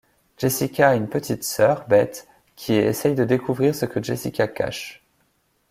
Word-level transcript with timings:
Jessica 0.35 0.89
a 0.89 0.95
une 0.95 1.07
petite 1.07 1.43
sœur, 1.43 1.85
Beth, 1.87 2.27
qui 2.55 2.73
essaye 2.73 3.13
de 3.13 3.23
découvrir 3.23 3.75
ce 3.75 3.85
que 3.85 4.01
Jessica 4.01 4.47
cache. 4.47 5.03